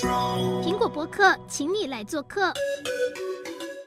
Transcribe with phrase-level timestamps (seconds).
[0.00, 2.54] 苹果博客，请你来做客。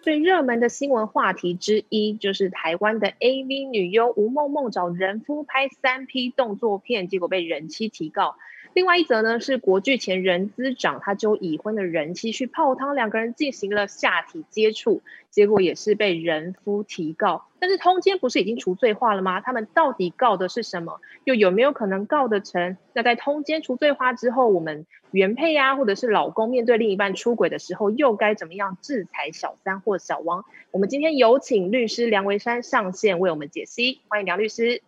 [0.04, 8.36] 最热门的新闻话题之一，就是台湾的 AV 女优吴梦梦找人夫拍三 P 动作片，结果被人妻提告。
[8.76, 15.02] 另外一则呢，是国剧前人资长，他就已婚的人妻去泡汤，两个人进行了下体接触，
[15.32, 17.46] 结果也是被人夫提告。
[17.64, 19.40] 但是通奸不是已经除罪化了吗？
[19.40, 21.00] 他们到底告的是什么？
[21.24, 22.76] 又有没有可能告得成？
[22.92, 30.44] 那在通奸除罪化之后，我们原配啊，或者是老公面对另一半出轨的时候，又该怎么样制裁小三或小王？
[30.72, 34.82] 我们今天有请律师梁维山上线为我们解析，欢迎梁律师。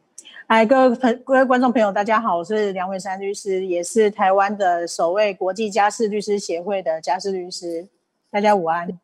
[0.45, 7.87] 嗨，各位朋各位观众朋友，大家好，我是梁维山律师，也是台湾的首位国际家事律师协会的家事律师。
[8.29, 8.99] 大家午安。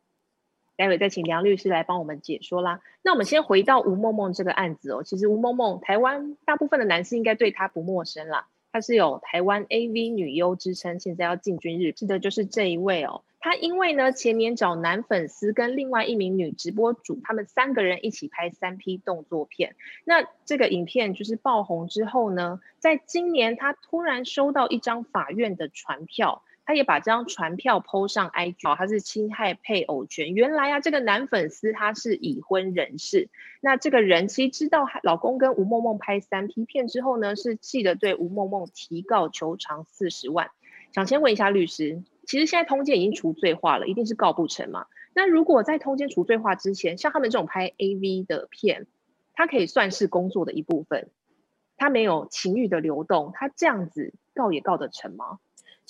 [0.82, 2.80] 待会再请梁律师来帮我们解说啦。
[3.02, 8.48] 那我们先回到吴梦梦这个案子哦，其实吴梦梦，台湾大部分的男士应该对她不陌生啦。
[8.72, 13.22] 她是有台湾 AV 女优之称，现在要进军日，是的，就是这一位哦。
[13.38, 19.76] 她因为呢，前年找男粉丝跟另外一名女直播主，他们三个人一起拍三 P 动作片。
[20.04, 26.42] 那这个影片就是爆红之后呢，在今年她突然收到一张法院的传票。
[26.64, 30.32] 他也把这张传票 PO 上 IG，他是侵害配偶权。
[30.32, 33.28] 原来啊，这个男粉丝他是已婚人士。
[33.60, 40.50] 那这个人妻知道老公跟吴梦梦拍三 P 片之后呢，是气得对吴梦梦提告求偿四十万。
[40.94, 44.86] 想先问一下律师，其实现在通奸已经除罪化了，一定是告不成嘛？
[45.14, 48.86] 那如果在通奸除罪化之前，像他们这种拍 AV 的片，
[49.34, 51.10] 他可以算是工作的一部分，
[51.76, 55.38] 他没有情欲的流动，他这样子告也告得成吗？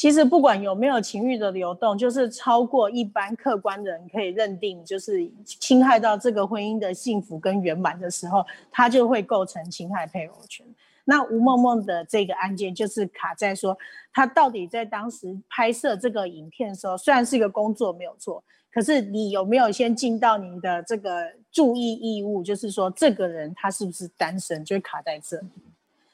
[0.02, 10.66] 其实不管有没有情欲的流动，就是超过一般客观的人可以认定，就是侵害到这个婚姻的幸福跟圆满的时候，他就会构成侵害配偶权。
[11.04, 13.78] 那吴梦梦的这个案件就是卡在说，
[14.12, 22.42] 他到底在当时拍摄这个影片的时候，虽然是一个工作没有错，可是你有没有先尽到你的这个注意义务？
[22.42, 25.40] 就是说，这个人他是不是单身，就卡在这。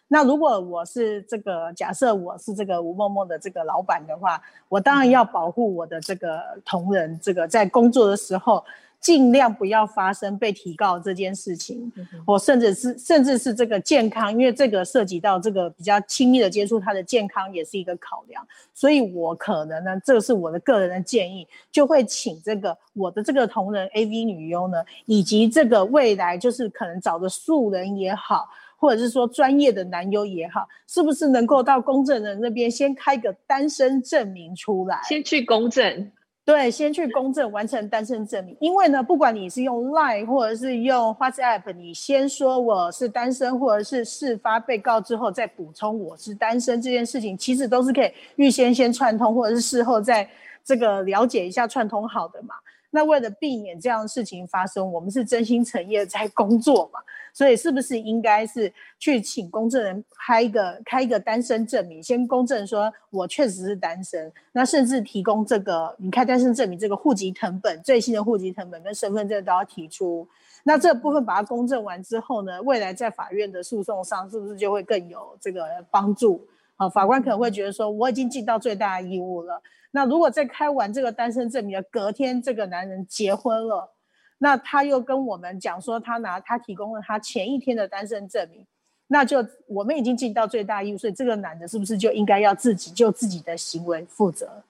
[0.09, 8.65] 那如果我是这个，假设我是这个吴梦梦的这个老板的话，我当然要保护我的这个同仁，这个在工作的时候
[9.01, 11.93] 尽量不要发生被提告这件事情，
[12.27, 18.43] 我甚至是甚至是这个健康，因为这个涉及到这个比较亲密的接触，他的健康也是一个考量，
[18.73, 28.49] 所以我可能呢，这是我的个人的建议，就会请这个我的这个同仁 AV 女优呢，以及这个未来就是可能找的素人也好。
[28.81, 35.01] 或者是说专业的男优也好，是不是能够到公证人那边先开个单身证明出来？
[35.09, 36.13] 先去公证，
[36.45, 38.57] 对，先去公证完成单身证明。
[38.61, 50.27] 因为呢，不管你是用 Line 或者是用 WhatsApp，你先说我是单身，或者是事发被告之后再补充我是单身这件事情，其实都是可以预先先串通，或者是事后再
[50.65, 52.55] 这个了解一下串通好的嘛。
[52.91, 56.99] 那为了避免这样的事情发生，我们是真心诚意的在工作嘛，
[57.35, 70.27] 所以是不是应该是去请公证人开一个开一个单身证明，先公证说我确实是单身，那甚至提供这个你开单身证明这个户籍成本，最新的户籍成本跟身份证都要提出，
[70.65, 76.43] 那这部分把它公证完之后呢，未来在法院的诉讼上是不是就会更有这个帮助？
[76.77, 79.61] 啊，法官可能会觉得说我已经尽到最大的义务了。
[79.91, 83.95] 那如果在开完这个单身证明的隔天，这个男人结婚了，
[84.39, 88.67] 那他又跟我们讲说他拿他提供了他前一天的单身证明，
[89.07, 94.63] 那就我们已经尽到最大义务，所以这个男的是不是就应该要自己就自己的行为负责？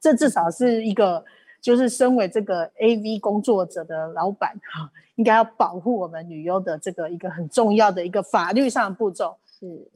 [0.00, 1.24] 这至少是一个，
[1.60, 9.38] 就是身为这个 AV 工作者的老板哈，应该要保护我们女优的这个一个很重要的一个法律上的步骤。
[9.58, 9.88] 是，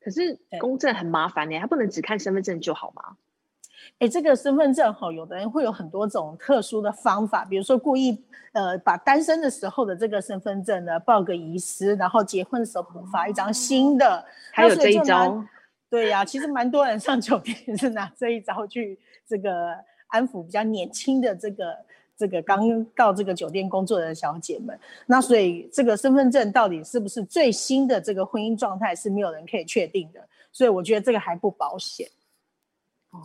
[0.00, 3.16] 可是公证很麻烦呢，他不能只看身份证就好吗？
[3.98, 8.22] 哎，这个身份证哈，有的人会有很多种特殊的方法，比如说故意
[8.52, 15.44] 呃把单身的时候的这个身份证呢报个遗失，然后结婚的时候补发一张新的，哦、还有这一招。
[15.90, 19.72] 对呀、啊，其实蛮多人上酒店是拿这一招去这个
[20.08, 21.76] 安抚比较年轻的这个
[22.16, 24.76] 这个刚到这个酒店工作的小姐们。
[25.06, 30.20] 那所以这个身份证到底是不是最新的这个婚姻状态是没有人可以确定的，
[30.50, 32.08] 所以我觉得这个还不保险。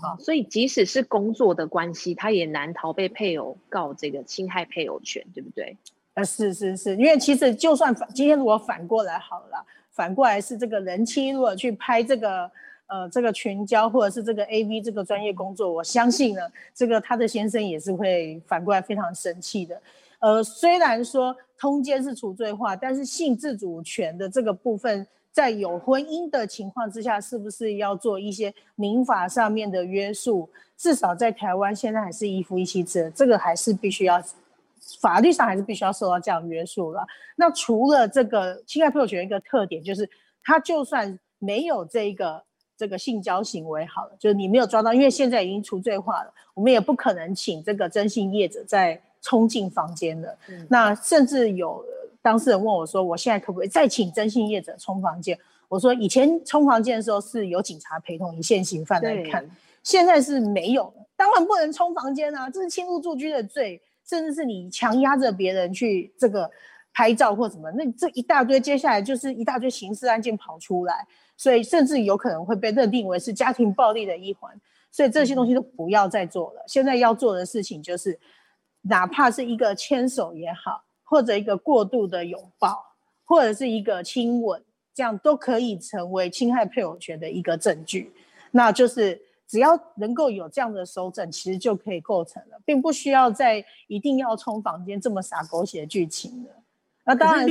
[0.02, 5.76] 好，所以即使是工作的关系，他也难逃被配偶告这个侵害配偶权，对不对？
[6.14, 12.52] 呃，是是是，因为其实就算反今天如果反过来好了，反过来是这个人妻如果去拍这个
[12.88, 16.42] 呃这个群交或者是这个 AV 这个专业工作，我相信呢，
[16.74, 19.82] 这个他的先生也是会反过来非常生气的。
[20.20, 25.08] 呃，虽然说通奸是除罪化，但是性自主权的这个部分。
[25.40, 30.50] 在有婚姻的情况之下，是不是要做一些民法上面的约束？
[30.76, 34.22] 至少在台湾现在还是一夫一妻制，这个还是必须要
[35.00, 37.08] 法律上还是必须要受到这样约束了。
[37.38, 40.10] 那除了这个侵害配偶权一个特点，就是
[40.44, 42.44] 他就算没有这个
[42.76, 50.38] 这个性交行为好了，就是你没有抓到，因为现在已经除罪化了，我们也不可能请这个征信业者再冲进房间了。
[50.50, 51.82] 嗯、那甚至有。
[52.22, 55.38] 当事人问我说：“我现在可不可以再请征信业者冲房间？”
[55.70, 59.48] 我说：“以前冲房间的时候是有警察陪同，一线行犯来看，
[59.84, 66.50] 现在是没有了，当然不能冲房间啊，这是侵入住居的罪，甚至是你强压着别人去这个
[66.92, 71.06] 拍照或什么，那这一大堆，接下来就是一大堆刑事案件跑出来，
[71.38, 74.52] 所以甚至有可能会被认定为是家庭暴力的一环，
[74.92, 76.62] 所以这些东西都不要再做了。
[76.62, 78.20] 嗯、现在要做的事情就是，
[78.82, 82.78] 哪怕是一个牵手也好。”或者一个过度的拥抱，
[83.26, 84.64] 或者是一个亲吻，
[84.94, 88.14] 这样都可以成为侵害配偶权的一个证据。
[88.52, 96.52] 那就是只要能够有这样的手证，其实就可以构成了，并不需要再一定要冲房间这么洒狗血的剧情的。
[97.04, 97.48] 那当然，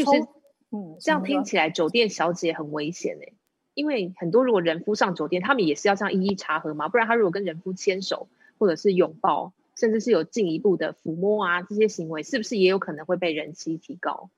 [0.71, 3.35] 嗯，这样听起来酒店小姐很危险哎、欸，
[3.75, 9.53] 因为很多如果人夫上酒店，他们也是要这样一一查核嘛，不然他如果跟人夫牵手或者是拥抱。
[9.79, 14.29] 甚至是有进一步的抚摸啊，这些行为是不是也有可能会被人妻提高？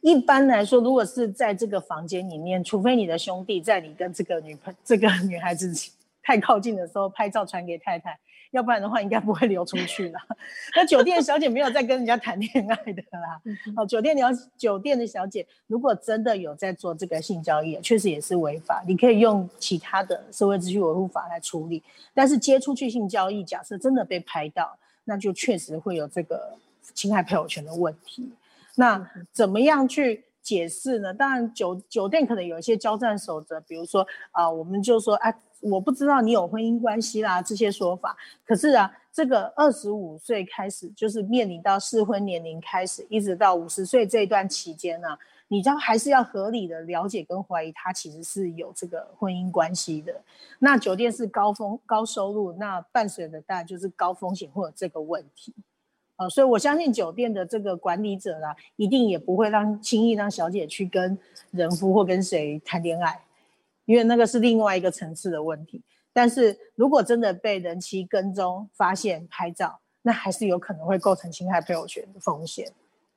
[0.00, 5.72] 一般来说，如果是在这个房间里面，除非你的兄弟在你跟这个女朋这个女孩子
[6.22, 8.18] 太靠近的时候拍照传给太太。
[8.56, 10.18] 要不然的话，应该不会流出去了。
[10.74, 13.38] 那酒店小姐没有在跟人家谈恋爱的啦。
[13.76, 18.82] 哦，酒店聊酒店的小姐，如果真的有在做这个性交易，确实也是违法。
[18.86, 21.82] 你可以用其他的社会秩序维护法来处理。
[22.14, 24.74] 但是接出去性交易，假设真的被拍到，
[25.04, 26.54] 那就确实会有这个
[26.94, 28.32] 侵害配偶权的问题。
[28.76, 31.12] 那怎么样去解释呢？
[31.12, 34.00] 当然酒酒店可能有一些交战守则，比如说
[34.30, 35.30] 啊、呃，我们就说啊。
[35.60, 38.16] 我不知道你有婚姻关系啦，这些说法。
[38.44, 45.18] 可是啊，这个二十五岁开始，就是面临到适婚年龄开始，一直到五十岁这一段期间呢、啊，
[45.48, 50.14] 你知道还是要合理的了解跟怀疑他其实是有这个婚姻关系的。
[50.58, 55.54] 那酒店是高风高收入，那伴随的当然就是高风险或者这个问题。
[56.16, 61.18] 呃，所以我相信酒店的这个管理者啦，一定也不会让轻易让小姐去跟
[61.50, 63.20] 人夫或跟谁谈恋爱。
[63.86, 72.70] 因为那个是另外一个层次的问题，但是如果真的被人妻跟踪发现拍照，那还是有可能会构成侵害配偶权的风险。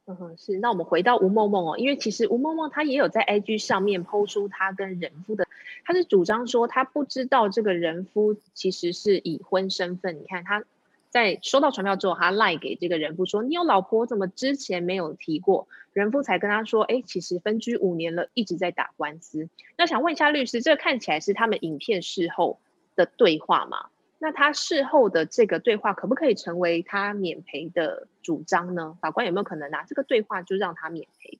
[0.05, 0.57] 嗯哼，是。
[0.59, 5.45] 那我们回到吴梦梦哦，因为其实吴梦梦她也有在 IG 上面 PO 出她跟人夫的，
[5.83, 10.17] 她是主张说她不知道这个人夫其实是已婚身份。
[10.19, 10.63] 你看她。
[11.09, 22.59] 在收到传票之后，他赖给这个人夫说：“你有老婆，怎么之前没有提过？”人夫才跟他说：“哎，其实分居五年了，一直在打官司。”那想问一下律师，这个看起来是他们影片事后
[22.95, 23.87] 的对话吗？
[24.19, 28.97] 那他事后的这个对话可不可以成为他免赔的主张呢？
[29.01, 31.39] 法官有没有可能拿这个对话就让他免赔？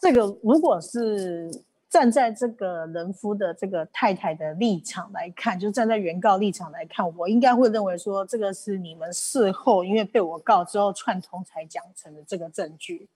[0.00, 1.50] 这个如果是。
[1.94, 13.08] 站在这个人夫的这个太太的立场来看，就站在原告立场来看，我应该会认为说，这个是你们事后因为被我告之后串通才讲成的这个证据，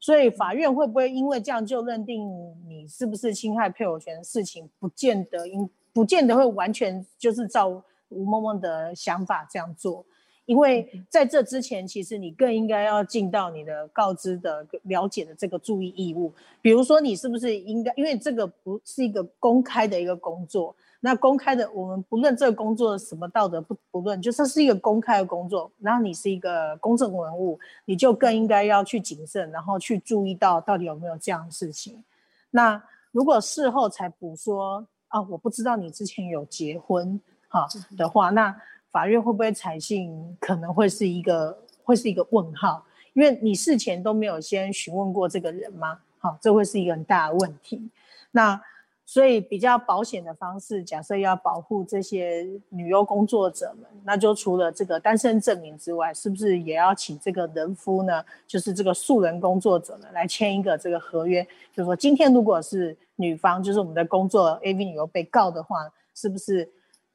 [0.00, 2.26] 所以法院会不会因为这样就认定
[2.66, 7.68] 你是不是侵害配偶权的事情，不见得应不见得会完全就是照
[8.08, 10.02] 吴梦梦的想法这样做。
[10.46, 16.32] 因为在这之前，其实你更应该要尽到你的告知的了解的这个注意义务。
[16.62, 32.02] 比如说，你是不是应该，因为这个不是一个公开的一个工作，那公开的，我们不论这个工作什么道德不不论，就这是一个公开的工作，然后你是一个公众人物，你就更应该要去谨慎，然后去注意到到底有没有这样的事情。
[32.50, 32.80] 那
[33.10, 37.66] 如果事后才补说啊，我不知道你之前有结婚哈
[37.96, 38.56] 的话，那。
[38.96, 40.34] 法院会不会采信？
[40.40, 45.98] 可能会是一个会是一个问号，因为你事前都没有先询问过这个人吗？
[46.16, 47.90] 好，这会是一个很大的问题。
[48.30, 48.58] 那
[49.04, 58.24] 所以比较保险的方式，假设要保护这些女优工作者们，那就除了这个单身证明之外，是不是也要请这个人夫呢？
[58.46, 66.66] 就是这个素人工作者呢，来签一个这个合约，就说今天如果是女方，就是我们的工作 AV 女优被告的话，是不是？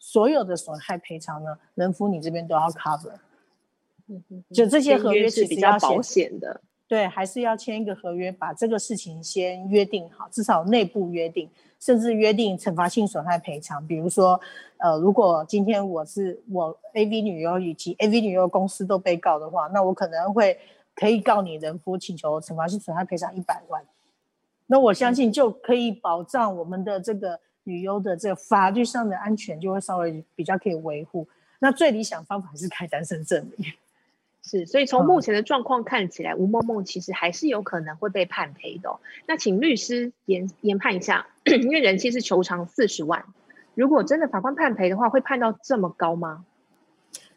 [0.03, 3.13] 所有的损害赔偿呢，人夫你这边都要 cover，
[4.51, 11.47] 就这些合约是比较保险的，对，还是要签一个合约，把这个事情先约定好，至少内部约定，
[11.79, 13.85] 甚至约定惩罚性损害赔偿。
[13.85, 14.41] 比如说，
[14.77, 20.59] 呃，如果今天我是我 AV 女优以及 AV 女优公司都被告的话，那我可能会
[20.95, 23.85] 可以告你人夫，请求惩罚性损害赔偿一百万。
[24.65, 31.27] 那我相信就可以保障我们的这个女优的这个法律上的安全，就会稍微比较可以维护。
[31.59, 33.73] 那最理想方法是开单身证明。
[34.43, 38.99] 是，所以从目前的状况看起来，吴梦梦其实还是有可能会被判赔的哦。
[39.27, 43.23] 那请律师研研判一下， 因为人妻是求偿四十万，
[43.75, 46.43] 如果真的法官判赔的话，会判到这么高吗？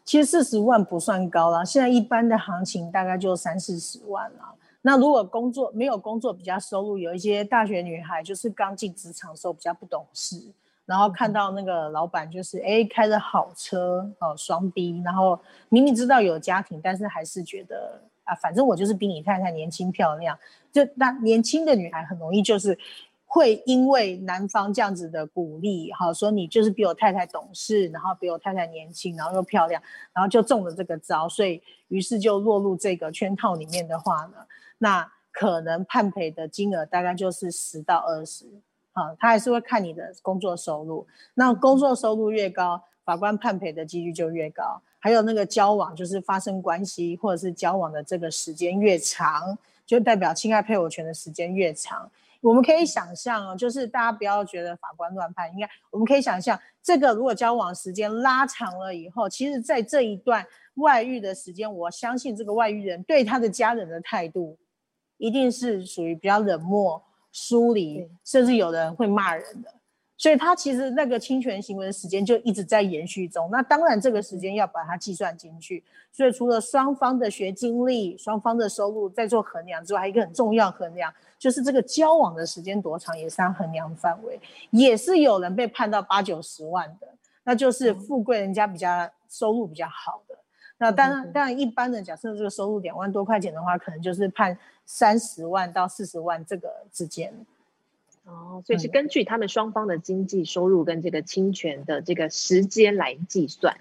[0.03, 4.55] 其实四十万不算高啦，现在一般的行情大概就三四十万了。
[4.87, 10.39] 那如果工作没有工作，比较收入，有一些大学女孩就是刚进职场的时候比较不懂事。
[10.85, 15.39] 然后看到那个老板就是哎开着好车哦双 B，然后
[15.69, 20.37] 明明知道有家庭，但是还是觉得啊反正我就是比你太太年轻漂亮，
[20.71, 22.77] 就那年轻的女孩很容易就是
[23.25, 29.81] 会因为男方这样子的鼓励，好说你就是比我太太懂事，然后比我太太年轻，然后又漂亮，
[30.13, 34.37] 然后就中了这个招，所以于是就落入这个圈套里面的话呢，
[34.77, 38.45] 那可能判赔的金额大概就是十到二十。
[38.93, 44.81] 啊，他还是会看你的工作收入，那工作收入越高，法官判赔的几率就越高。
[44.99, 52.09] 还有那个交往，就是发生关系或者是交往的这个时间越长，就代表侵害配偶权的时间越长。
[52.39, 64.57] 我们可以想象哦，就是大家不要觉得法官乱判，应该我们可以想象，这个如果交往时间拉长了以后，其实在这一段外遇的时间，我相信这个外遇人对他的家人的态度，
[65.17, 67.01] 一定是属于比较冷漠。
[67.37, 69.69] 疏离，甚至有的人会骂人的，
[70.15, 73.49] 所以他其实那个侵权行为的时间就一直在延续中。
[73.51, 75.83] 那当然，这个时间要把它计算进去。
[76.13, 84.39] 所以除了双方的学经历、双方的收入在做衡量之外，还有一个很重要衡量，就是这个交往的时间多长也是他衡量范围。
[84.69, 87.07] 也是有人被判到八九十万的，
[87.43, 90.24] 那就是富贵人家比较收入比较好的。
[90.77, 94.57] 那当然，当然一般的假设这个收入两万多块钱的话，可能就是判。
[94.87, 97.33] 三十万到四十万这个之间，
[98.23, 103.75] 哦，所以是根据他们双方的经济收入跟这个侵权的这个时间来计算。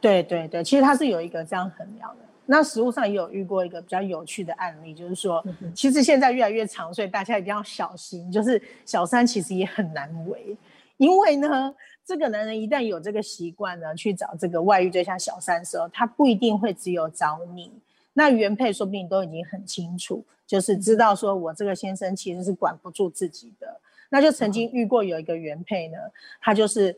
[0.00, 2.24] 对对对，其实它是有一个这样衡量的。
[2.46, 8.32] 那实物上也有遇过一个比较有趣的案例，就是说，其实现在越来越长，所以大家一定要小心。
[8.32, 10.56] 就是小三其实也很难为，
[10.96, 11.74] 因为呢，
[12.04, 17.72] 这个男人一旦有这个习惯呢，去找这个外遇对象小三的时候，他不一定会只有找你。
[18.14, 23.80] 那原配说不定都已经很清楚，就是知道说我这个先生其实是管不住自己的。
[24.08, 25.98] 那就曾经遇过有一个原配呢，
[26.40, 26.96] 他就是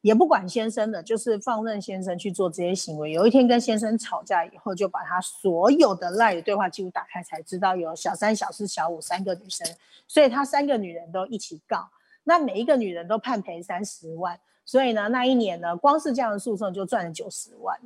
[0.00, 3.10] 也不管先生的，就是放任先生去做这些行为。
[3.10, 9.66] 有一天跟先生吵架以后，就把他所有的赖的对话记录打开，才知道有小三、小四、小五三个女生，
[10.06, 11.88] 所以他三个女人都一起告，
[12.24, 17.78] 那每一个女人都判赔三十万，所以呢，那一年呢，光是这样的诉讼就赚了九十万，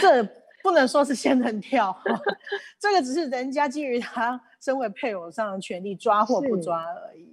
[0.00, 0.26] 这。
[0.64, 1.94] 不能说是仙人跳，
[2.80, 7.28] 这个只是人家基于他身为配偶上的权利抓或不抓而已，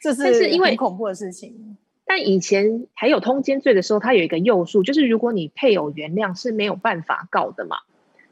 [0.00, 1.76] 是这是因为很恐怖的事情。
[2.04, 7.78] 但以前还有通奸罪的时候，他有一个诱诉，就是如果你配偶原谅是没有办法告的嘛。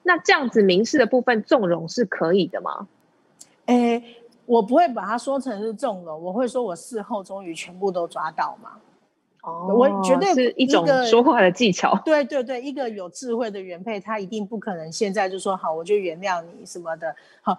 [0.04, 2.86] 那这样子民事的部分纵容是可以的吗？
[3.66, 4.14] 诶，
[4.50, 8.70] 我不会把它说成是纵容，我会说我事后终于全部都抓到嘛。
[9.42, 11.96] 哦，我绝对是一种说话的技巧。
[12.04, 17.14] 对对对，一个有智慧的原配，他一定不可能现在就说好，我就原谅你什么的。
[17.42, 17.56] 好，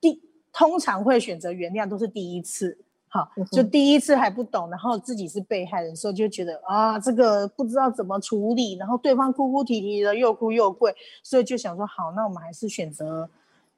[0.00, 0.18] 第
[0.50, 2.76] 通常会选择原谅都是第一次，
[3.08, 13.28] 好，就第一次还不懂，然后自己是被害人，时候就觉得啊，这个不知道怎么处理，然后对方哭哭啼啼的，又哭又跪，所以就想说好，那我们还是选择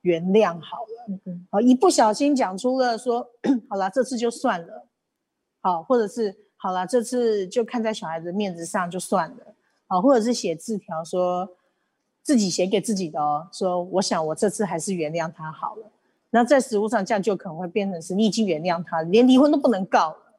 [0.02, 1.18] 原谅好了。
[1.50, 3.26] 好，一不小心讲出了说，
[3.68, 4.86] 好了，这次就算了，
[5.60, 6.36] 好，或者是。
[6.64, 9.38] 好了，这次就看在小孩子面子上就算了，
[9.88, 11.56] 好，或者是写字条说
[12.22, 15.90] 自己写给自己的哦，说我想我这次还是原谅他好了。
[16.30, 20.38] 那在实务上这样就可能会变成是你已经原谅他，连离婚都不能告了，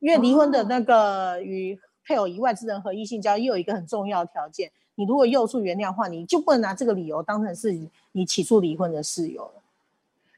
[0.00, 7.78] 因为离婚的那个与配偶以外之人合意性交又有一个很重要的条件，你如果又诉原谅的话，你就不能拿这个理由当成是
[8.12, 9.62] 你起诉离婚的事由了。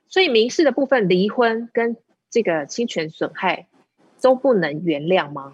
[0.08, 1.96] 所以民事的部分，离婚跟
[2.30, 3.66] 这个侵权损害。
[4.20, 5.52] 都不能原谅吗？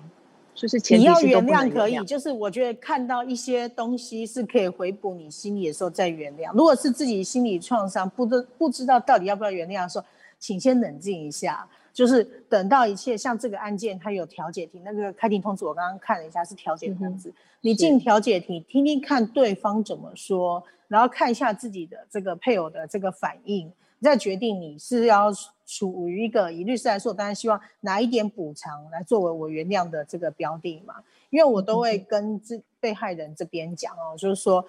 [0.54, 0.78] 就是。
[0.90, 6.52] 你要原谅可以，就是我觉得看到一些东西是可以回补你心里的时候再原谅。
[6.52, 10.06] 如果是自己心理创伤，不知不知道到底要不要原谅的时候，
[10.38, 11.68] 请先冷静一下。
[11.92, 23.72] 就是等到一切像这个案件，它有调解庭，那个开庭通知我刚刚看了一下是调解通知，嗯、你进调解庭听听看对方怎么说，然后看一下自己的这个配偶的这个反应。
[24.02, 25.30] 再决定你是要
[25.66, 30.94] 处于一个以律师来说，当然希望拿一点补偿来作为我原谅的这个标的嘛。
[31.28, 34.64] 因为我都会跟这被害人这边讲哦，就是说，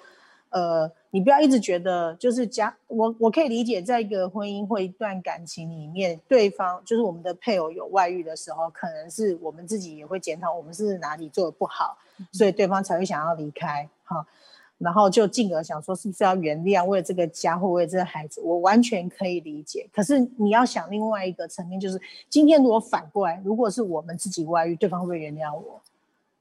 [0.51, 11.97] 呃，你不要一直觉得就是家，我我可以理解，在一个婚姻或一段感情里面，对方就是我们的配偶有外遇的时候，可能是我们自己也会检讨我们是哪里做的不好，
[12.31, 14.27] 所以对方才会想要离开哈，
[14.77, 19.87] 然后就进而想说是不是要原谅，为了这个家或为了这个孩子，我完全可以理解。
[19.93, 21.97] 可是你要想另外一个层面，就是
[22.29, 25.81] 今天如果反过来，如果是我们自己外遇，对方会原谅我？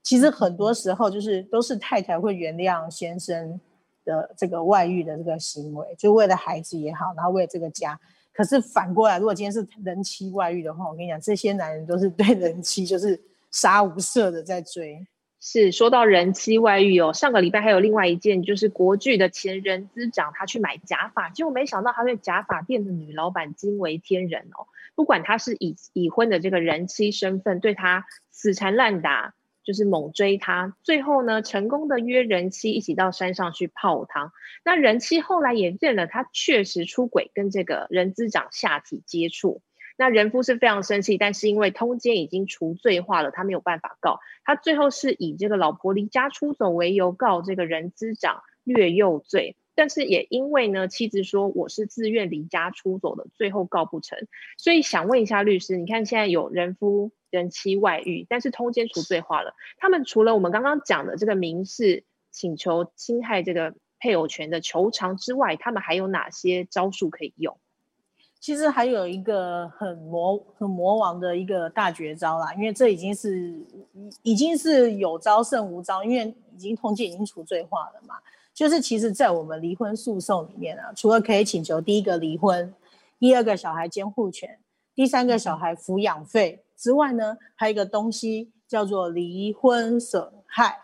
[0.03, 3.61] 其实很多时候就是都是太太会原谅先生
[4.03, 7.99] 的这个外遇的这个行为，就为了孩子也好，然后为了这个家。
[8.33, 15.05] 可是反过来，如果今天是人妻外遇的话，我跟你讲，这些男人都是对人妻就是杀无赦的在追。
[15.43, 29.33] 是说到人妻外遇哦，上个礼拜还有另外一件，就是国巨的前人资长他去买假发，结果没想到他对假发店的女老板惊为天人哦，不管他是已已婚的这个人妻身份，对他死缠烂打。
[29.63, 34.31] 就是猛追他，最后呢，成功的约人妻一起到山上去泡汤。
[34.65, 39.61] 那人妻后来也认了，他确实出轨，跟这个人资长下体接触。
[39.97, 44.19] 那人夫是非常生气，但是因为通奸已经除罪化了，他没有办法告。
[44.43, 49.57] 他最后是以这个老婆离家出走为由告这个人资长虐幼罪。
[49.75, 54.27] 但是也因为呢，妻子说我是自愿离家出走的，最后告不成。
[54.57, 67.57] 所以想问一下律师，你看现在有人夫人妻外遇，但是通奸除罪化了，他们除了我们刚刚讲的这个民事请求侵害这个配偶权的求偿之外，他们还有哪些招数可以用？
[68.39, 73.55] 其实还有一个很魔很魔王的一个大绝招啦，因为这已经是
[74.23, 78.15] 已经是有招胜无招，因为已经通奸已经除罪化了嘛。
[78.53, 82.73] 就是其实，在我们离婚诉讼里面啊，除了可以请求第一个离婚、
[83.19, 84.59] 第二个小孩监护权、
[84.95, 90.79] 第三个小孩抚养费之外呢，还有一个东西叫做离婚损害。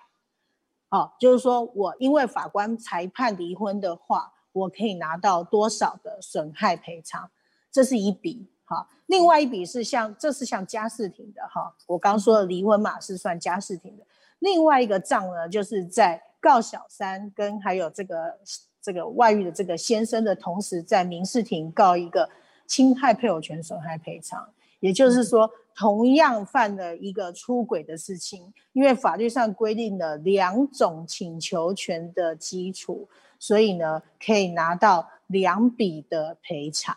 [0.89, 7.32] 哦，就是说我因为法官裁判离婚的话，我可以拿到多少的损害赔偿？
[7.72, 8.48] 这是一笔。
[8.66, 14.06] 好，另外一笔是像这是像家事庭的哈，我刚说的离婚嘛是算家事庭的。
[14.39, 16.24] 另外一个账呢，就是在。
[16.39, 18.38] 告小三跟还有这个
[18.80, 22.29] 这个外遇的这个先生的同时，在民事庭告一个
[22.68, 24.48] 侵害配偶权损害赔偿，
[24.79, 33.07] 也就是说，同样犯了一个出轨的事情，因为法律上规定了两种请求权的基础，
[33.40, 36.96] 所以呢，可以拿到两笔的赔偿。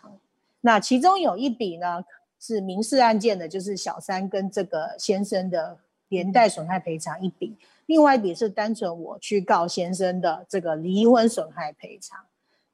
[0.61, 2.03] 那其中有一笔呢
[2.39, 5.77] 是民事案件的，就是小三跟这个先生的
[6.09, 7.55] 连带损害赔偿一笔。
[7.87, 12.19] 另外一笔是单纯我去告先生的这个离婚损害赔偿，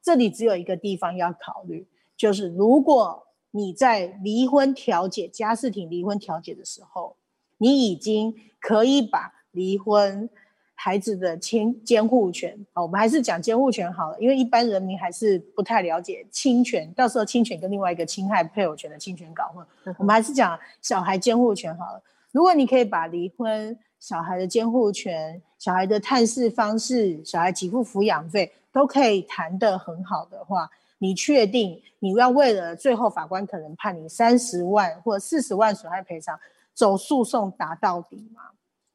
[0.02, 3.27] 这里只有一个地方要考虑，就是如果
[3.58, 7.16] 你在离婚调解、家事庭离婚调解的时候，
[7.58, 10.30] 你已经可以把离婚
[10.76, 19.66] 孩子的监监护权，啊，我们还是讲监护权好了，因为一般人民还是不太了解侵权，到时候侵权跟另外一个侵害配偶权的侵权搞混，
[19.98, 22.04] 我们还是讲小孩监护权好了。
[22.32, 36.40] 如果你可以把离婚小孩的监护权、小孩的探视方式、小孩给付抚养费都可以谈得很好的话，你确定你要为了最后法官可能判你三十万或四十万损害赔偿，
[36.74, 38.42] 走诉讼打到底吗？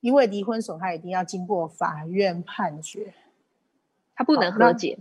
[0.00, 3.14] 因为离婚损害一定要经过法院判决，
[4.14, 4.98] 他不能和解，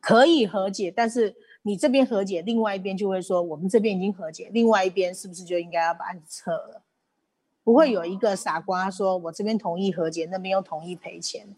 [0.00, 6.82] 可以和解，但是你这边和解，另外一边就会说我们这边已经和解，另外一边是不是就应该要把案子撤了？
[7.64, 11.48] 不会有一个傻瓜说：“我这边同意和解，那边又同意赔钱。”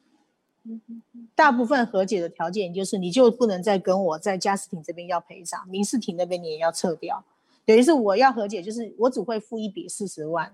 [1.34, 7.24] 大部分和解的条件就是，你就不能再跟我在家事庭这边要赔偿，民事庭那边你也要撤掉。
[7.64, 10.52] 等于是我要和解，就是我只会付一笔四十万。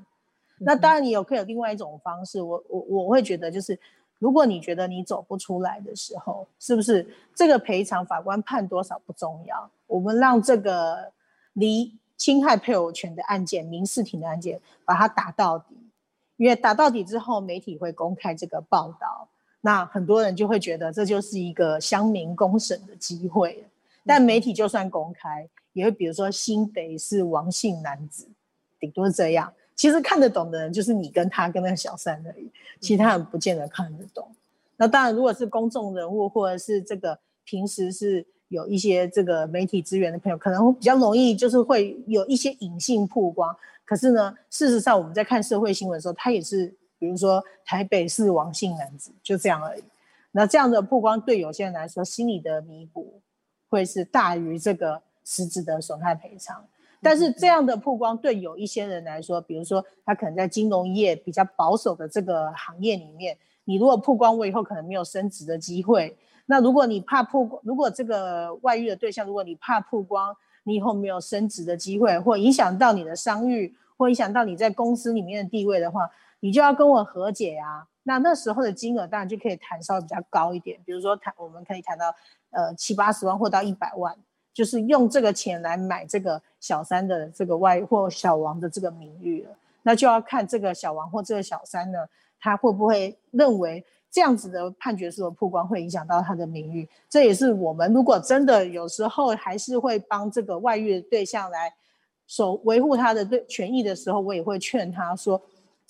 [0.58, 3.78] 那当然，你有可以有另外一种方式，我我我会觉得就是，
[4.18, 11.12] 如果你觉得你走不出来的时候，是不是这个赔偿法官判多少不重要，我们让这个
[11.52, 11.98] 离。
[12.18, 15.76] 侵害配偶权的案件，民事庭的案件，把它打到底。
[16.36, 19.28] 因为打到底之后，媒体会公开这个报道，
[19.62, 23.64] 那很多人就会觉得这就是一个乡民公审的机会。
[24.04, 28.28] 但媒体就算公开，也会比如说新北是王姓男子，
[28.78, 29.50] 顶多是这样。
[29.74, 34.28] 其实看得懂的人就是你跟他跟那个小三而已，其他人不见得看得懂。
[34.76, 38.26] 那当然，如果是公众人物或者是这个平时是。
[38.48, 43.56] 有一些这个媒体资源的朋友，可能会比较容易，就是会有一些隐性曝光。
[43.82, 46.70] 可是呢，事实上我们在看社会新闻的时候，他也是，
[47.02, 49.82] 比如说台北市王姓男子，就这样而已。
[50.30, 53.20] 那这样的曝光对有些人来说，心理的弥补
[53.68, 56.64] 会是大于这个实质的损害赔偿。
[57.02, 66.16] 但是这样的曝光对有一些人来说，比如说他可能在金融业比较保守的这个行业里面，你如果曝光，我以后可能没有升职的机会。
[66.46, 76.08] 那如果你怕曝光，如果这个外遇的对象，如果你怕曝光，你以后没有升职的机会，或影响到你的商誉，或影响到你在公司里面的地位的话，
[76.42, 77.86] 你就要跟我和解啊。
[78.04, 82.12] 那那时候的金额当然就可以谈稍微比较高一点，比如说谈我们可以谈到
[82.50, 84.12] 呃七八十万或到一百万，
[84.52, 89.50] 就是用这个钱来买这个小三的这个外或小王的这个名誉了。
[89.84, 92.00] 那就要看这个小王或这个小三呢，
[92.40, 96.88] 他会不会认为这样子的判决书的曝光会影响到他的名誉？
[97.08, 101.72] 这也是我们如果真的有时候还是会帮这个外遇的对象来
[102.26, 105.40] 守维护他的对权益的时候，我也会劝他说。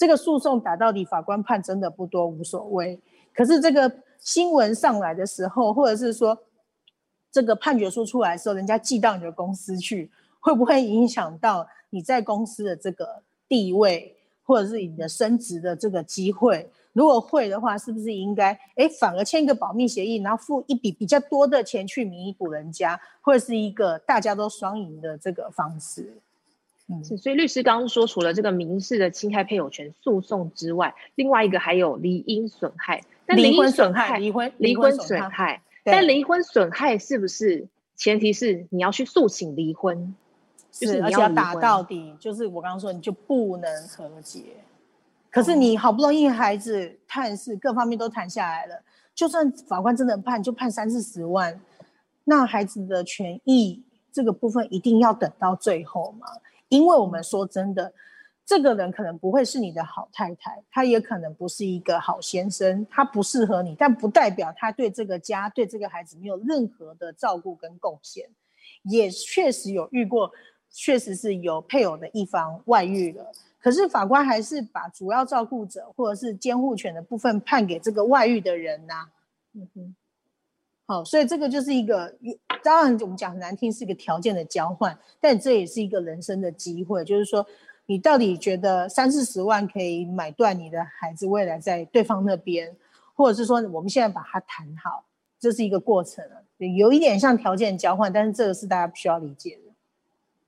[0.02, 3.00] 这个诉讼打到底，法官判真的不多，无所谓。
[3.32, 3.88] 可是这个
[4.18, 6.36] 新闻上来的时候，或者是说
[7.30, 10.10] 这个判决书出来的时候，人家寄到你的公司去，
[10.40, 16.68] 会不会影响到你在公司的这个地位，或者是你的升职的这个机会？
[16.92, 26.12] 如果会的话，是不是应该哎，反而签一个保密协议，然后付一笔比较多的钱去弥补人家，或者是一个大家都双赢的这个方式？
[27.04, 33.02] 是，所以律师刚刚说，除了这个民事的侵害配偶权诉讼之外，另外一个还有离因损害。
[33.24, 35.62] 但离婚损害，离婚离婚损害。
[35.84, 40.14] 但离婚损害是不是前提是你要去诉请离婚？
[40.70, 44.42] 就是你要，要打到底，就是我刚刚说，你就不能和解。
[45.30, 48.82] 可是你好不容易孩子探视各方面都谈下来了，
[49.14, 51.60] 就算法官真的判，就判三四十万，
[52.24, 56.26] 那孩子的权益这个部分一定要等到最后吗？
[56.72, 57.92] 因为我们说真的，
[58.46, 68.26] 这个人可能不会是你的好太太，他也可能不是一个好先生，他不适合你，但不代表他对这个家、对这个孩子没有任何的照顾跟贡献。
[68.84, 70.32] 也确实有遇过，
[70.70, 73.30] 确实是有配偶的一方外遇了，
[73.60, 79.10] 可是法官还是把主要照顾者或者是监护权的部分判给这个外遇的人呐、
[79.52, 79.94] 嗯哼。
[80.92, 82.14] 好，所以这个就是一个，
[82.62, 87.46] 当然我们讲很难听，是一个条件的交换，但这也是一个人生的机会，就是说，
[87.86, 92.76] 你到底觉得三四十万可以买断你的孩子未来在对方那边，
[93.14, 95.02] 或者是说我们现在把它谈好，
[95.40, 96.22] 这是一个过程，
[96.76, 99.58] 有一点像条件交换，但是这个是大家不需要理解。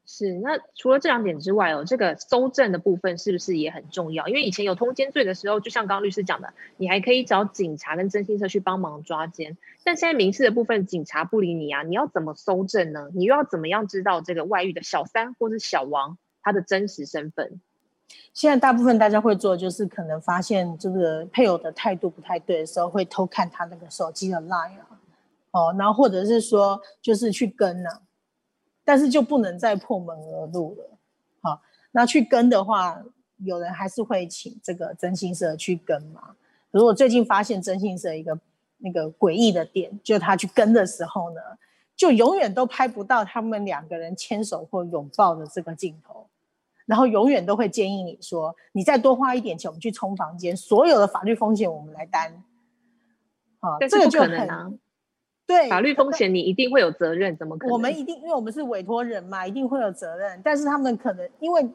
[0.07, 4.29] 是，那除了这两点之外哦，这个搜证的部分是不是也很重要？
[4.29, 9.57] 因为以前有通奸罪的时候，就像刚刚律师讲的，你还可以找警察跟征信社去帮忙抓奸。
[9.83, 13.09] 但现在民事的部分，警察不理你啊，你要怎么搜证呢？
[13.15, 17.61] 你又要怎么样知道这个外遇的小三或是小王他的真实身份？
[18.35, 24.77] 现在大部分大家会做，就是可能发现这个配偶的态度不太对的时候，会偷看他那个手机的 line，
[25.53, 27.89] 哦，然后或者是说就是去跟呢、
[28.85, 30.91] 但是就不能再破门而入了，
[31.41, 33.03] 好，那去跟的话，
[33.39, 36.37] 有人还是会请这个征信社去跟嘛。
[36.71, 38.39] 可是我最近发现征信社一个
[38.79, 41.41] 那个诡异的点，就他去跟的时候呢，
[41.97, 46.27] 就永远都拍不到他们两个人牵手或拥抱的这个镜头，
[46.85, 52.45] 然后永远都会建议你说，你再多花一点钱，我们去冲房间，所有的法律风险我们来担。
[53.61, 54.79] 好，这个就很。
[55.47, 57.73] 对，法律风险你一定会有责任，怎么可能？
[57.73, 60.41] 我们一定，因为我们是委托人嘛，一定会有责任。
[60.43, 61.67] 但是他们可能因为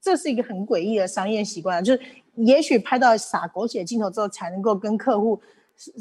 [0.00, 2.00] 这是一个很诡异的商业习惯，就是
[2.36, 5.38] 也许拍到洒狗血镜头之后，才能够跟客户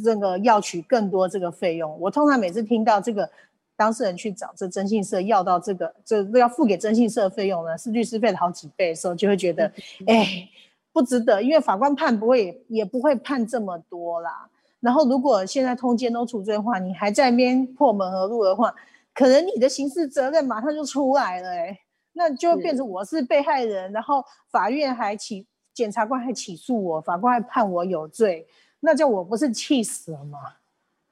[0.04, 2.00] 这个要取更多这个费用。
[2.00, 3.30] 我通常每次听到这个
[3.76, 9.70] 当事人去找这征信社要到这个这要付给征信社的费用呢，是律师费的好几倍的时候，就会觉得
[10.06, 10.48] 哎
[10.94, 14.50] 不值得，因为法官判不会也不会判这么多啦。
[14.88, 18.74] 然后，如果现在通奸都处罪的话，你还在那边破门而入的话，
[19.14, 21.78] 可能你的刑事责任马上就出来了，哎，
[22.14, 28.48] 那就会变成我是被害人，然后法院还起，检察官还起诉我，法官还判我有罪，
[28.80, 30.40] 那叫我不是气死了吗？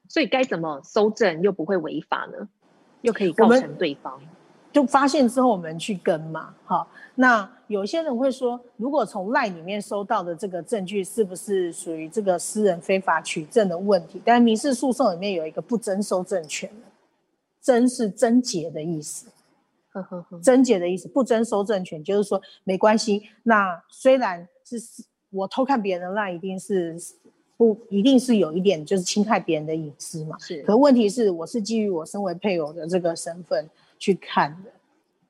[0.08, 2.48] 所以该怎么搜证又不会违法呢？
[3.02, 4.18] 又可以告成对方？
[4.72, 6.88] 就发现之后，我们去跟嘛，好。
[7.16, 14.22] 那有些人会说，如果从 LINE 里面收到的这个证据是不是属于这个私人非法取证的问题？
[14.26, 16.70] 但民事诉讼里面有一个不征收证权，
[17.62, 19.28] 征是贞洁的意思，
[19.92, 23.24] 呵呵呵，侦结的意思，不征收证权就是说没关系。
[23.44, 24.78] 那虽然是
[25.32, 26.98] 我偷看别人的 LINE，一定是
[27.56, 30.38] 不一定是有一点就是侵害别人的隐私嘛？
[30.40, 30.62] 是。
[30.64, 33.70] 可问题是，我是基于我身为配偶的这个身份。
[33.98, 34.70] 去看的，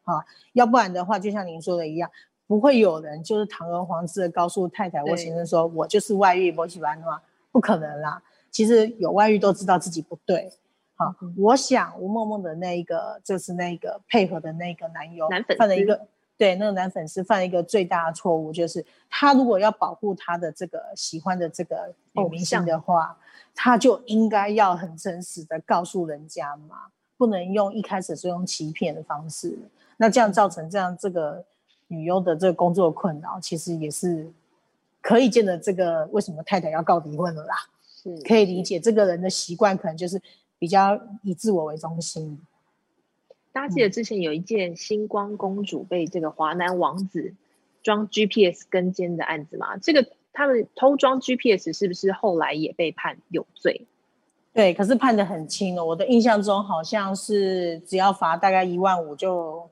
[0.06, 2.10] 啊，要不然的话，就像您说的一样，
[2.48, 8.22] 不会有人就是堂而皇之的告诉太太或先生说，我就是外遇，我喜欢的话，不可能啦。
[8.52, 10.50] 其实有外遇都知道自己不对，
[10.96, 23.18] 好，嗯，我想吴梦梦的那一个就是那个配合的那个男友，犯了一个对，那个男粉丝犯了一个最大的错误，就是他如果要保护他的这个喜欢的这个女明星的话，
[23.54, 26.78] 他就应该要很真实的告诉人家嘛，
[27.18, 29.58] 不能用一开始是用欺骗的方式。
[29.97, 31.43] 那这样造成这样这个
[31.88, 34.31] 女优的这个工作困扰，其实也是
[35.01, 37.55] 可以见得这个为什么太太要告离婚了啦。
[37.86, 40.21] 是可以理解这个人的习惯，可能就是
[40.60, 42.39] 比较以自我为中心。
[43.51, 47.34] 大家记得之前有一件星光公主被这个华南王子
[47.81, 49.77] 装 GPS 跟监的案子吗？
[49.77, 53.88] 这个他们偷装 GPS 是不是后来也被判有罪？
[54.53, 55.86] 对，可是判的很轻哦。
[55.86, 59.69] 我的印象中好像是只要罚大概一万五就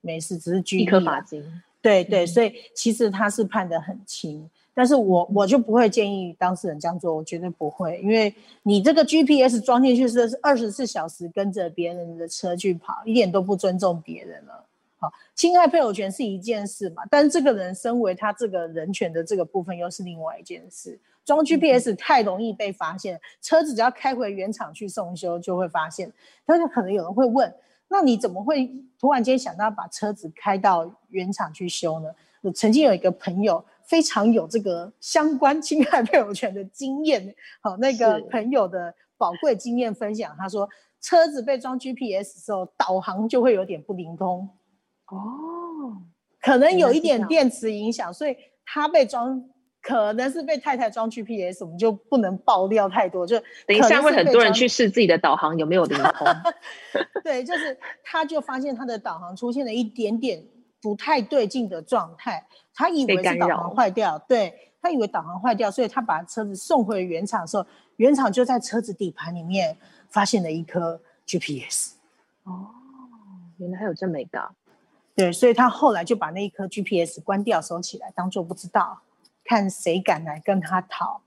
[0.00, 0.82] 没事，只是拘役。
[0.82, 1.44] 一颗罚金。
[1.80, 4.48] 对对，所以其实他是判的很轻。
[4.74, 8.32] 但是我我就不会建议当事人这样做，我绝对不会，因为
[8.62, 14.64] 你这个 GPS 装进去是二十四小时跟着别人的车去跑，一点都不尊重别人了。
[15.00, 20.96] 好，侵害配偶权是一件事嘛，但是这个人身为他这个人权的这个部分又是另外一件事。
[21.24, 26.12] 装 GPS 太容易被发现，车子只要开回原厂去送修就会发现。
[26.46, 27.52] 但是可能有人会问，
[27.88, 32.08] 那你怎么会突然间想到把车子开到原厂去修呢？
[32.42, 33.64] 我曾经有一个朋友。
[33.88, 40.68] 非常有这个相关侵害配偶权的经验，好，那个朋友的宝贵经验分享，他说
[41.00, 44.46] 车子被装 GPS 的时候，导航就会有点不灵通，
[45.06, 46.02] 哦，
[46.38, 49.42] 可能有一点电池影响，所以他被装，
[49.88, 56.26] 可能是被太太装 GPS，我们就不能爆料太多，就等一下会很多人去试自己的导航有没有灵通，
[57.24, 57.74] 对，就是
[58.04, 60.44] 他就发现他的导航出现了一点点
[60.82, 62.46] 不太对劲的状态。
[62.74, 67.64] 他以为是导航坏掉，对，他以为导航坏掉，所以他把车子送回原厂的时候，
[67.96, 69.74] 原厂就在车子底盘里面
[70.10, 71.94] 发现了一颗 GPS。
[72.44, 72.68] 哦，
[73.56, 74.50] 原来还有这么一个，
[75.16, 79.00] 对，所以他后来就把那一颗 GPS 关掉收起来，当做不知道，
[79.48, 81.22] 看谁敢来跟他讨。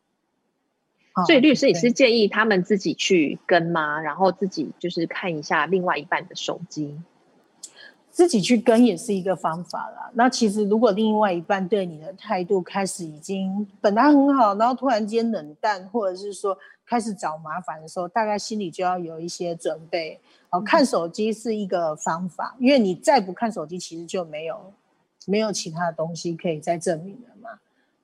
[1.26, 4.00] 所以律师也是建议他们自己去跟吗？
[4.00, 7.02] 然后自己就是看一下另外一半的手机。
[8.12, 10.12] 自己去跟也是一个方法啦。
[10.14, 20.20] 那其实如果另外一半对你的态度开始已经本来很好，然后突然间冷淡，或者是说开始找麻烦的时候，大概心里就要有一些准备。
[20.50, 24.74] 哦，看手机是一个方法，因为你再不看手机，其实就没有
[25.26, 27.50] 没有其他的东西可以再证明了嘛。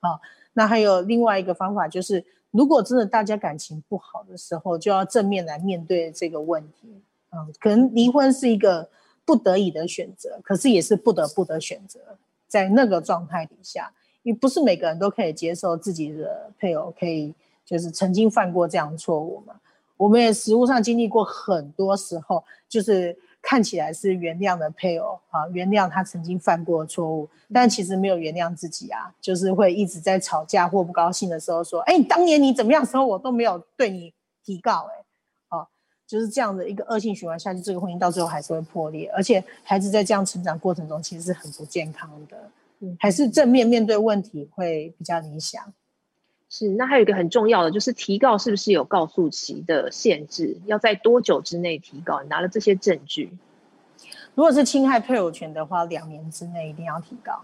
[0.00, 0.20] 好，
[0.52, 7.02] 那还有另外一个方法，就是如果真的大家感情不好的时候，就要正面来面对这个问题。
[7.30, 8.88] 嗯，可能离婚是一个。
[9.28, 12.00] 不得已的选择，可是也是不得不的选择，
[12.46, 19.52] 在那个状态底下，因为不是每个人都可以接受自己的配偶可以就是曾经犯过这样的错误嘛。
[19.98, 23.14] 我们也实务上经历过很多时候，就是
[23.48, 34.12] 看起来是原谅的配偶啊，原谅他曾经犯过的错误，但其实没有原谅自己啊，就是会一直在吵架或不高兴的时候说：“哎，当年你怎么样的时候，我都没有对你
[34.44, 35.04] 提告。”哎。
[36.06, 42.50] 就是这样的一个恶性循环下去，这个婚姻到最后还是会破裂，而且孩子在这样成长过程中其实是很不健康的。
[42.80, 45.62] 嗯，还是正面面对问题会比较理想。
[46.50, 50.58] 是，那还有一个很重要的就是提告是不是有告诉期的限制？
[50.64, 52.22] 要在多久之内提告？
[52.22, 53.36] 你拿了这些证据，
[54.34, 57.42] 如果是侵害配偶权的话，两年之内一定要提告，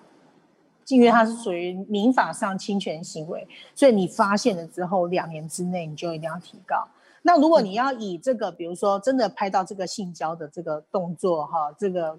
[0.88, 6.88] 因为它是属于民法上侵权行为，所以你发现了之后，两年之内你就一定要提告。
[7.20, 12.18] 那如果你要以这个，比如说真的拍到这个性交的这个动作哈，这个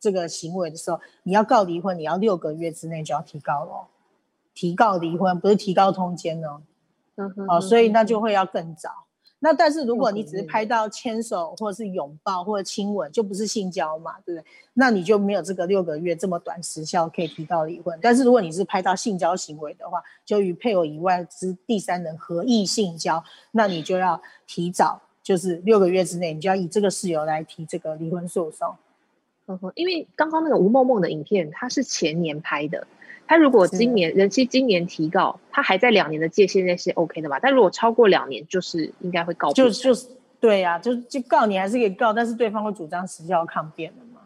[0.00, 3.88] 这个行为的时候，你要告离婚，你要六个月之内就要提告咯。
[4.54, 6.62] 提告离婚不是提告通奸哦，
[7.16, 8.90] 嗯哼，哦，所以那就会要更早。
[9.40, 14.46] 那但是如果你只是拍到牵手或者是拥抱或者亲吻，就不是性交嘛，对不对？
[14.72, 17.98] 那你就没有这个六个月这么短时效可以提到离婚。
[18.00, 28.74] 但是如果你是拍到性交行为的话，就与配偶以外之第三人合意性交，那你就要提早，就是六个月之内，你就要以这个事由来提这个离婚诉讼。
[29.46, 32.86] 嗯哼，因为刚刚那个吴梦梦的影片，它是前年拍的。
[33.26, 37.38] 他如果今年人期今年提告，他还在两年的界限内是 OK 的嘛？
[37.40, 39.52] 但如果超过两年，就是应该会告。
[39.52, 40.08] 就就是
[40.40, 44.20] 对呀、啊，就就告你还是可以告，但是对方会主张时效抗辩的嘛。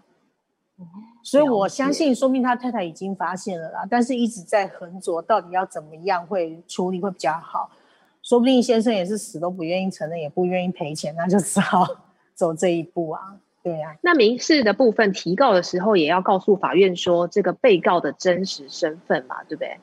[0.81, 0.87] 嗯、
[1.23, 7.71] 所以我相信，说明他太太已经发现了啦，但是一直在横着，到底要怎么样会处理会比较好？
[8.23, 11.87] 说不定先生也是死都不愿意承认，也不愿意赔钱，那就只好
[12.35, 13.37] 走这一步啊。
[13.69, 19.79] 对啊，那民事的部分提告的时候，也要告诉法院说这个被告的真实身份嘛，对不对？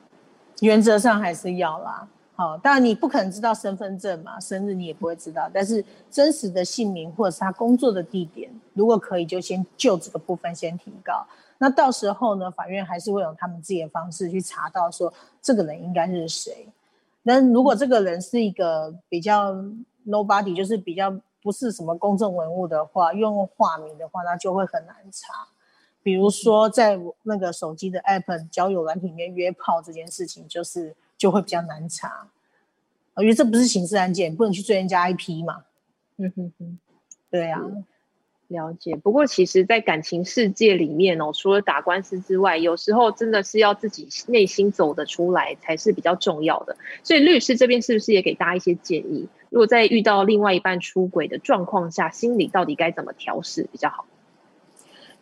[0.60, 2.08] 原则上还是要啦。
[2.34, 11.24] 好，当然你不可能知道身份证嘛，生日你也不会知道，但是真实的姓名或者是他工作的地点，如果可以，就先就这个部分先提告。
[11.58, 16.66] 那到时候呢，法院还是会用他们自己的方式去查到说这个人应该是谁。
[17.22, 19.54] 那如果这个人是一个比较
[20.06, 21.14] nobody，就是比较
[21.46, 25.46] 不是什么公众文物的话，用化名的话，那就会很难查。
[26.02, 32.28] 比如说在那个手机的 app 交友软体里面约炮这件事情，就是就会比较难查。
[33.18, 35.62] 因为这不是刑事案件，不能去追人家 IP 嘛。
[36.16, 36.78] 嗯哼哼，
[37.30, 37.62] 对啊。
[38.48, 46.76] 了解，不过其实，在感情世界里面哦，除了打官司之外，有时候真的是要自己内心走得出来才是比较重要的。
[47.02, 49.28] 所以律师这边是不是也给大家一些建议？
[49.50, 54.04] 如果在遇到另外一半出轨的状况下，心里到底该怎么调试比较好？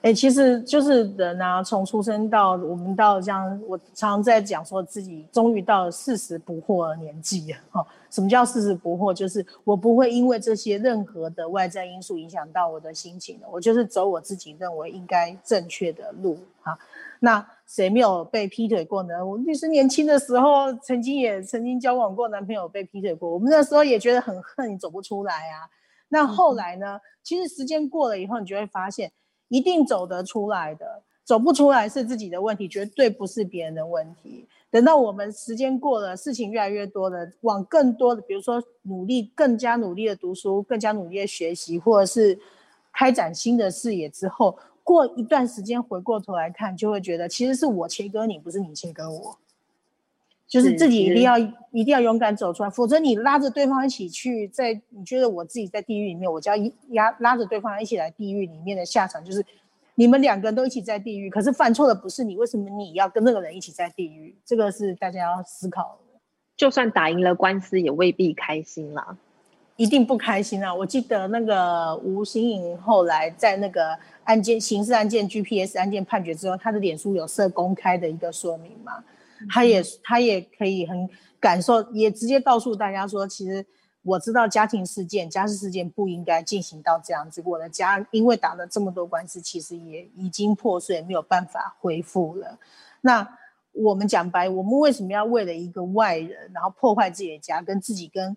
[0.02, 7.82] 哎、其实就是人啊，从出生到我们到这样，我常常在讲说自己终于到了四十不惑的年纪哈。
[8.10, 9.14] 什么叫四十不惑？
[9.14, 16.78] 就是我不会因为这些任何的外在因素影响到我的心情的，我就是走我自己认为应该正确的路哈。
[17.18, 19.24] 那谁没有被劈腿过呢？
[19.24, 25.68] 我律师年轻的时候，曾经也曾经交往过男朋友被劈腿过，我们那时候也觉得很恨，你走不出来啊。
[26.08, 27.00] 那后来呢？
[27.22, 29.10] 其实时间过了以后，你就会发现。
[29.48, 34.48] 一定走得出来的，走不出来是自己的问题，绝对不是别人的问题。
[34.70, 42.36] 等到我们时间过了，事情越来越多了，往更多的，比如说努力，更加努力的读书，更加努力的学习，或者是
[42.92, 49.38] 开展新的视野之后，过一段时间回过头来看，就会觉得其实是我切割你，不是你切割我。
[50.46, 59.44] 就是自己一定要一定要勇敢走出来，否则你拉着对方一起去，在你觉得我自己在地狱里面，我就要压拉着对方一起来地狱里面的下场，就是
[59.94, 64.36] 你们两个人都一起在地狱，可是犯错的不是你，为什么你要跟那个人一起在地狱？
[64.44, 66.20] 这个是大家要思考的。
[66.56, 69.16] 就算打赢了官司，也未必开心啦，
[69.76, 70.72] 一定不开心啊！
[70.72, 79.02] 我记得那个吴新颖后来在那个案件刑事案件 GPS 案件判决之后，他的脸书有设公开的一个说明嘛。
[79.50, 81.08] 他也他也可以很
[81.40, 83.66] 感受，也直接告诉大家说，其实
[84.02, 87.42] 我知道家庭事件、家事事件不应该进行到这样子。
[87.44, 92.58] 我的家因为打了这么多官司，其实也已经破碎，没有办法恢复了。
[93.00, 93.28] 那
[93.72, 98.34] 我们讲白，我们为什么要为了一个外人，然后破坏自己的家，跟自己跟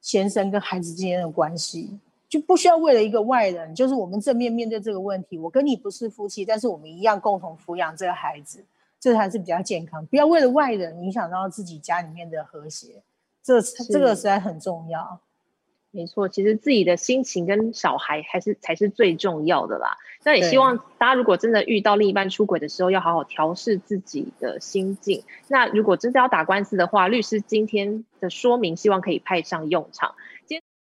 [0.00, 5.38] 先生跟孩子之间的关系，就不需要为了一个外人，就是我们正面面对这个问题。
[5.38, 8.64] 我跟你不是夫妻，但是我们一样共同抚养这个孩子。
[9.02, 13.02] 这还是比较健康，不要为了外人影响到自己家里面的和谐，
[13.42, 15.18] 这这个实在很重要。
[15.92, 19.96] 没错，其实自己的心情跟小孩还是才是最重要的啦。
[20.22, 25.24] 那也希望大家如果真的遇到另一半出轨的时候，要好好调试自己的心境。
[25.48, 30.14] 那如果真的要打官司的话，律师今天的说明希望可以派上用场。